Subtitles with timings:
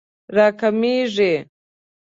[0.35, 1.31] راکمېږي